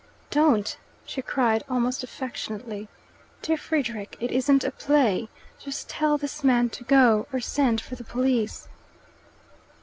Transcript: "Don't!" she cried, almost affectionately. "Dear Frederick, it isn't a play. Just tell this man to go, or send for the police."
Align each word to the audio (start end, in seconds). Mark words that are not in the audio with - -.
"Don't!" 0.31 0.79
she 1.05 1.21
cried, 1.21 1.63
almost 1.69 2.03
affectionately. 2.03 2.89
"Dear 3.43 3.55
Frederick, 3.55 4.17
it 4.19 4.31
isn't 4.31 4.63
a 4.63 4.71
play. 4.71 5.29
Just 5.59 5.89
tell 5.89 6.17
this 6.17 6.43
man 6.43 6.71
to 6.71 6.83
go, 6.83 7.27
or 7.31 7.39
send 7.39 7.79
for 7.79 7.93
the 7.93 8.03
police." 8.03 8.67